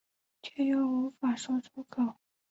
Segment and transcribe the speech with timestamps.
[0.41, 2.15] 却又无法说出口